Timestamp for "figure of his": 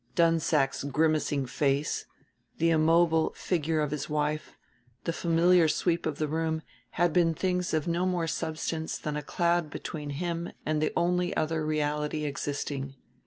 3.35-4.09